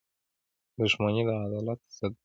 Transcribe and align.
•دښمني 0.79 1.21
د 1.27 1.29
عدالت 1.45 1.79
ضد 1.97 2.11
ده. 2.13 2.17